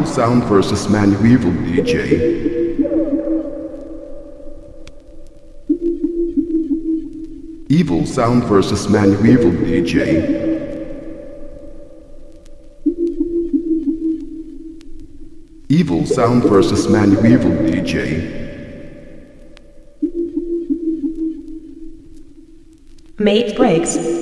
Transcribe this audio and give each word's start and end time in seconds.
Evil 0.00 0.12
Sound 0.14 0.44
versus 0.44 0.88
Manu 0.88 1.26
Evil 1.26 1.50
DJ. 1.50 1.94
Evil 7.68 8.06
Sound 8.06 8.44
versus 8.44 8.88
Manu 8.88 9.22
Evil 9.26 9.50
DJ. 9.50 10.56
Evil 15.68 16.06
Sound 16.06 16.44
versus 16.44 16.88
Manu 16.88 17.18
Evil 17.26 17.50
DJ. 17.50 18.40
Mate 23.18 23.54
Breakz. 23.54 24.19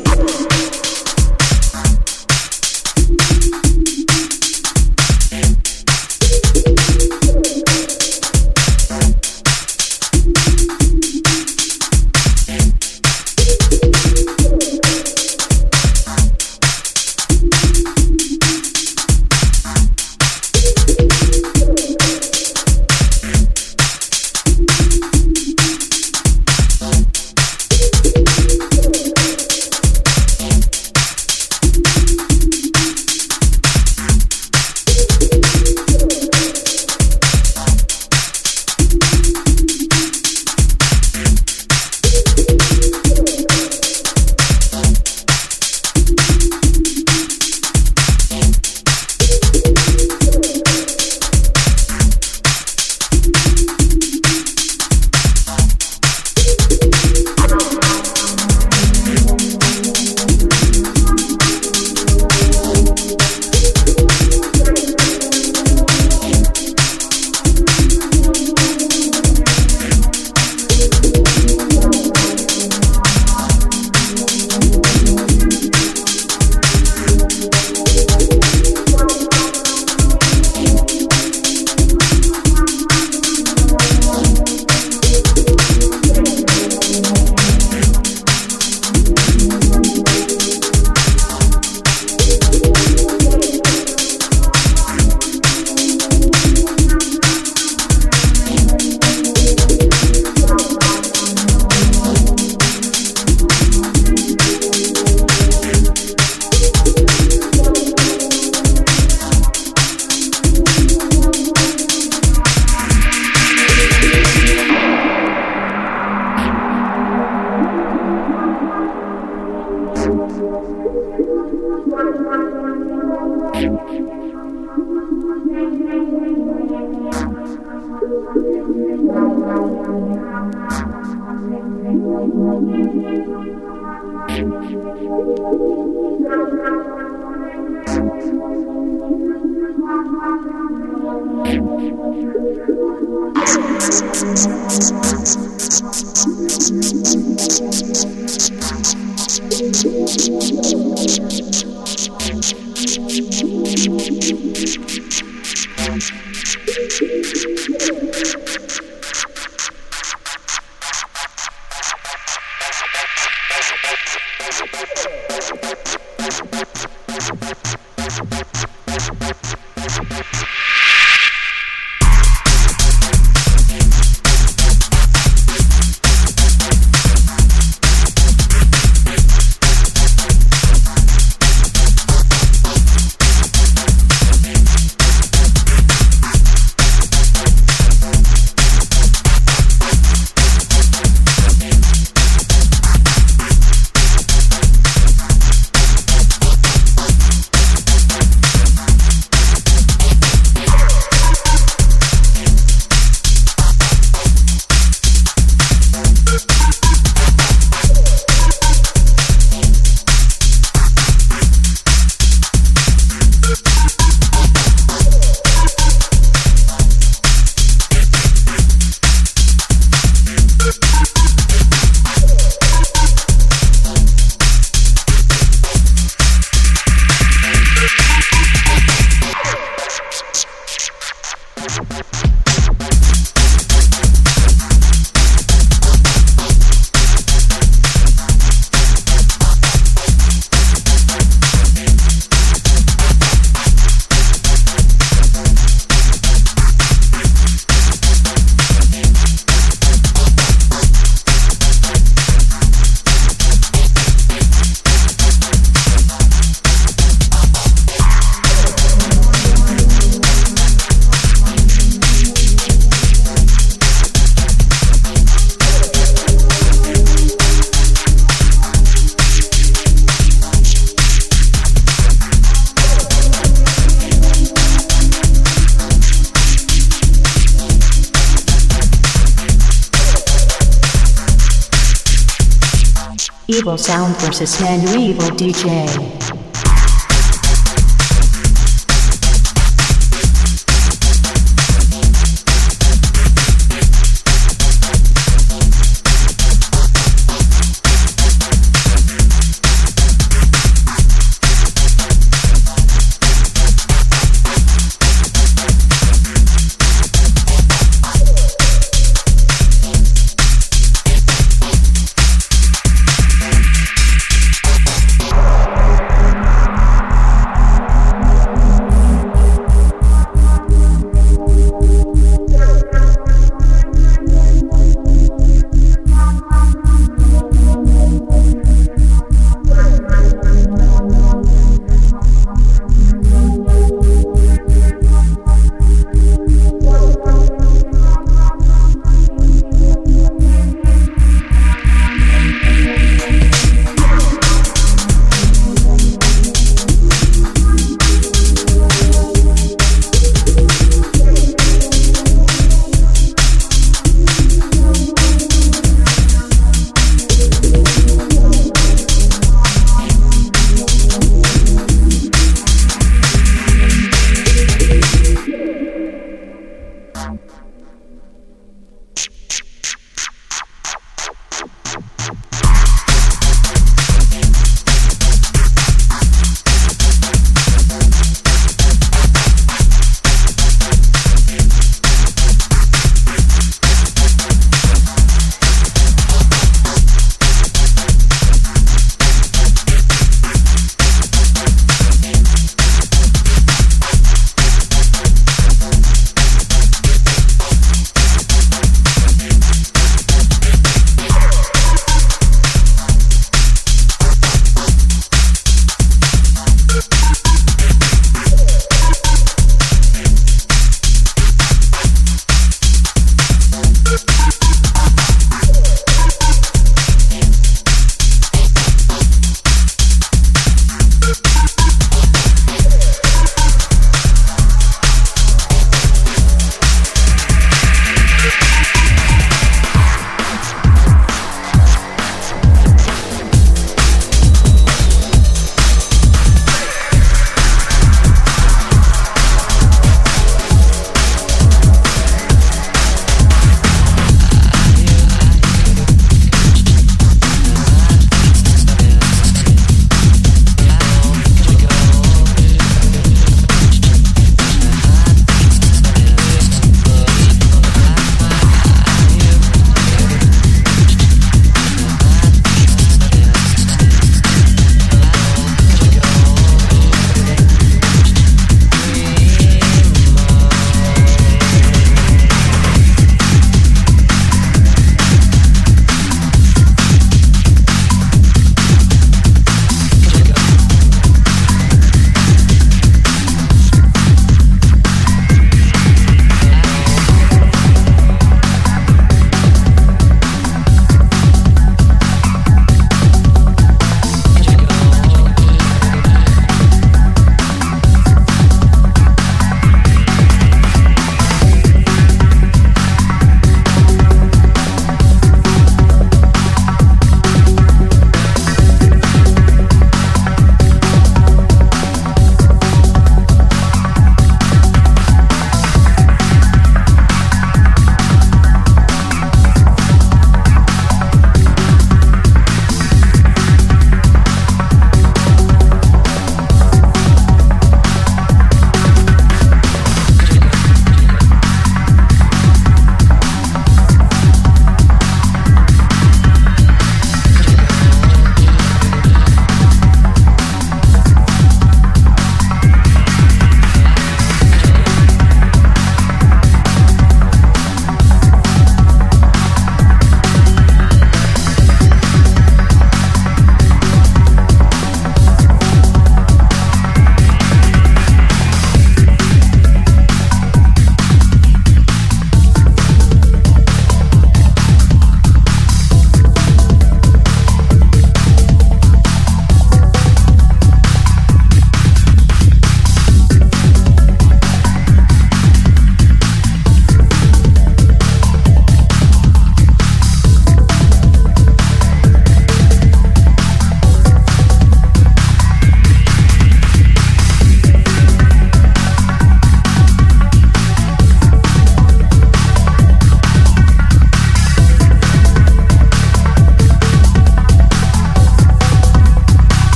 Sound 283.88 284.14
versus 284.20 284.60
Manu 284.60 284.98
Evil 284.98 285.30
DJ. 285.30 286.17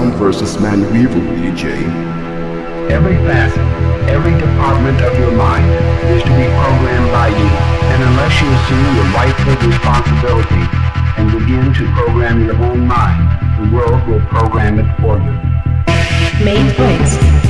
Evil 0.00 0.12
Sound 0.12 0.14
versus 0.14 0.58
Manu 0.58 0.86
Evil 0.94 1.20
DJ. 1.36 1.84
Every 2.90 3.16
facet, 3.26 3.58
every 4.08 4.32
department 4.32 5.00
of 5.02 5.18
your 5.18 5.32
mind 5.32 5.64
is 6.10 6.22
to 6.22 6.28
be 6.30 6.44
programmed 6.44 7.10
by 7.12 7.28
you. 7.28 7.48
And 7.92 8.02
unless 8.02 8.40
you 8.40 8.48
assume 8.48 8.96
your 8.96 9.04
rightful 9.12 9.68
responsibility 9.68 10.64
and 11.18 11.30
begin 11.38 11.74
to 11.74 11.92
program 11.94 12.44
your 12.44 12.56
own 12.56 12.86
mind, 12.86 13.70
the 13.70 13.76
world 13.76 14.06
will 14.08 14.24
program 14.26 14.78
it 14.78 14.88
for 15.00 15.18
you. 15.18 16.44
Mate 16.44 16.74
Breakz. 16.76 17.49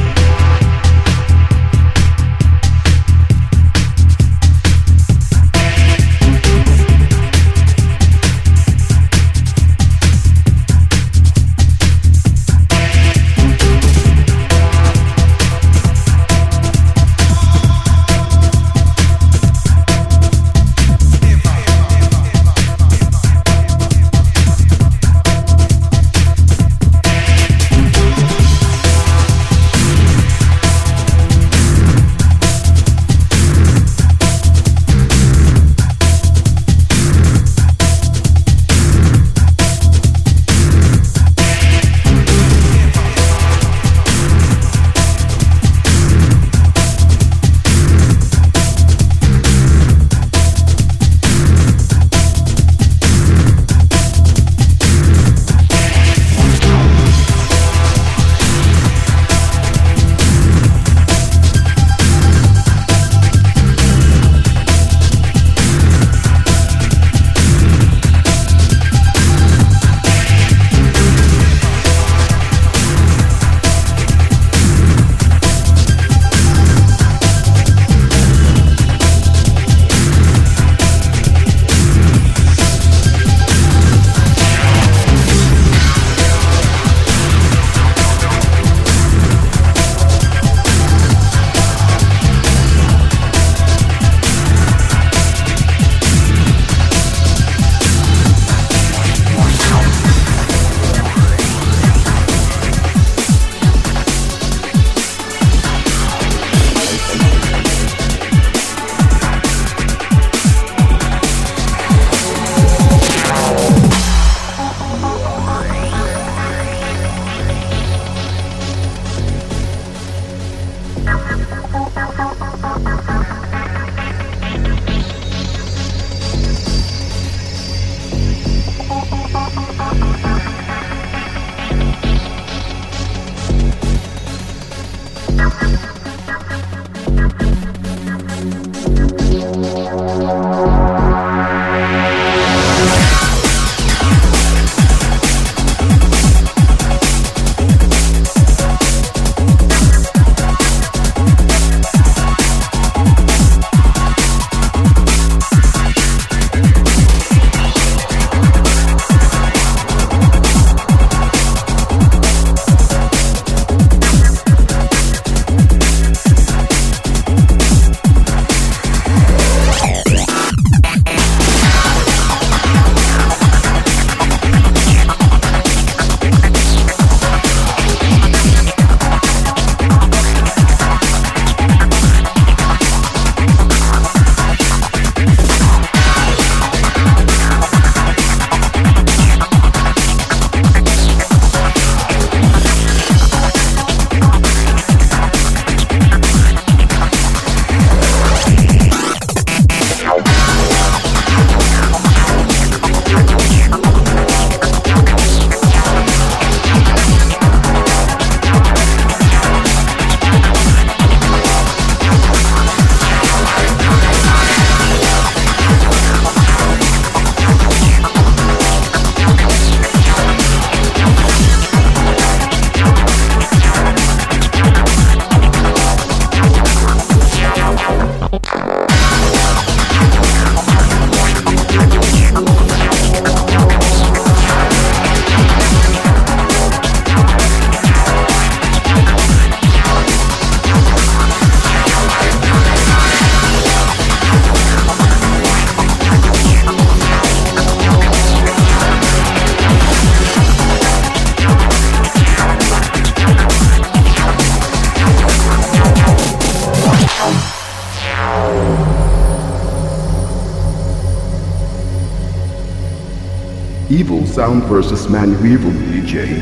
Sound 264.60 264.72
versus 264.72 265.08
Manu 265.08 265.46
Evil 265.46 265.70
DJ. 265.70 266.38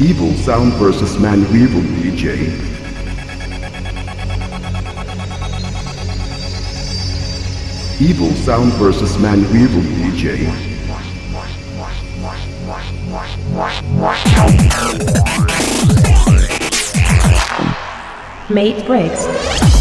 Evil 0.00 0.32
Sound 0.36 0.72
versus 0.74 1.18
Manu 1.18 1.46
Evil 1.46 1.80
DJ. 1.98 2.46
Evil 8.00 8.32
Sound 8.44 8.72
versus 8.74 9.18
Manu 9.18 9.46
Evil 9.52 9.82
DJ. 9.82 10.46
Mate 18.48 18.84
Breakz. 18.86 19.79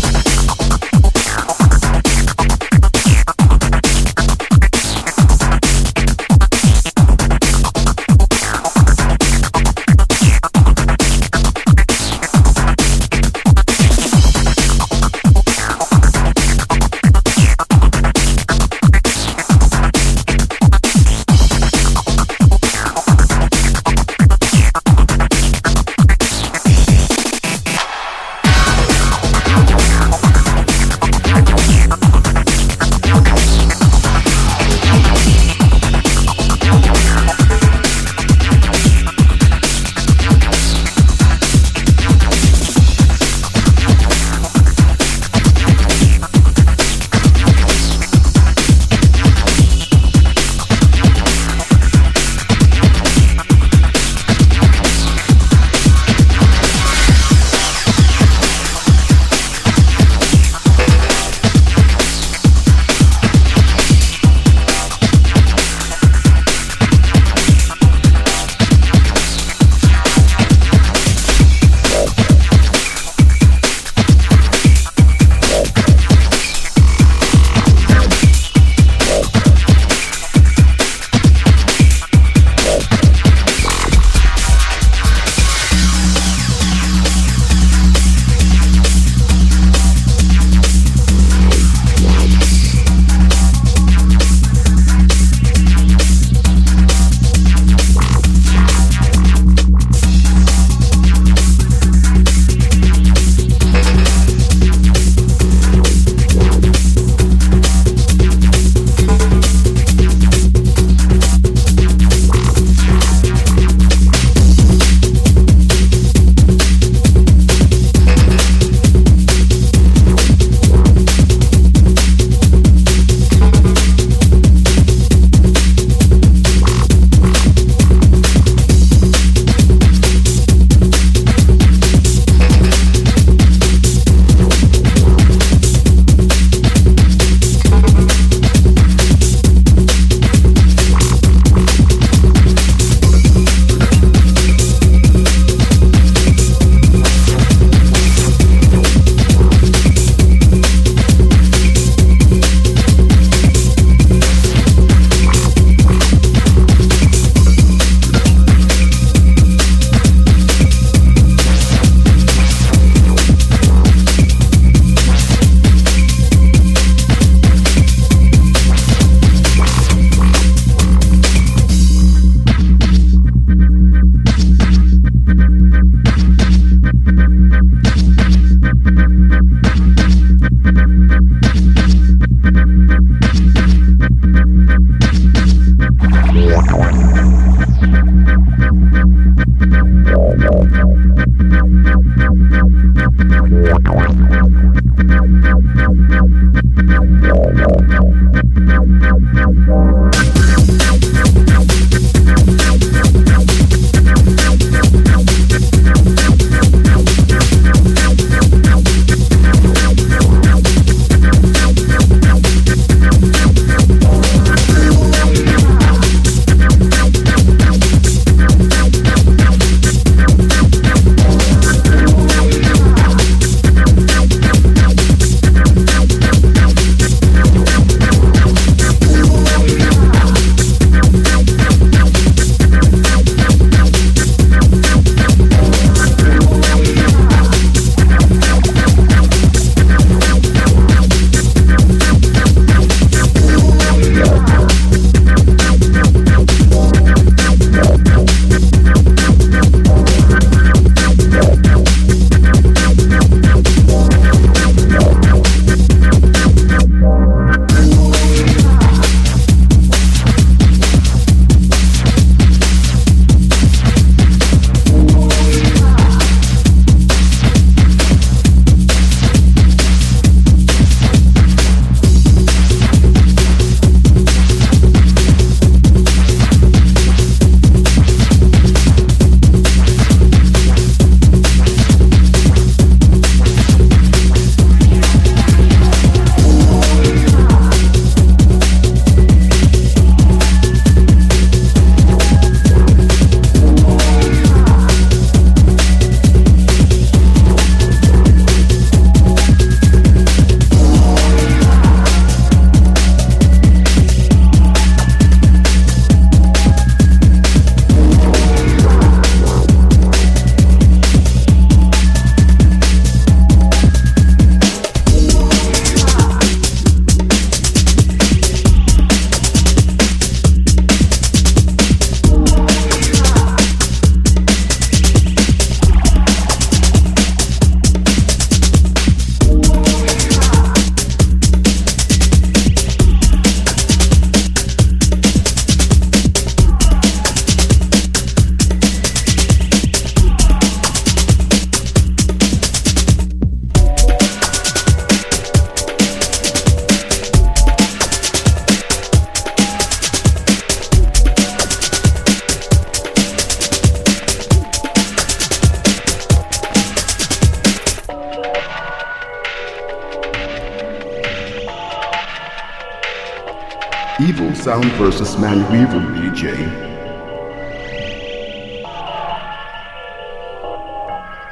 Versus 365.59 365.71
ManuEvil 365.71 366.01
DJ. 366.15 366.53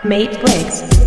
Mate 0.04 0.40
Breakz. 0.40 1.07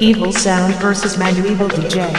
EvilSound 0.00 0.72
versus 0.80 1.16
ManuEvil 1.18 1.68
DJ. 1.68 2.10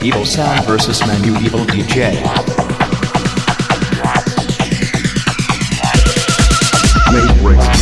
EvilSound 0.00 0.64
versus 0.64 1.00
ManuEvil 1.00 1.66
DJ. 1.66 2.14
Make. 7.12 7.79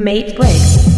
Mate 0.00 0.34
Breakz. 0.34 0.89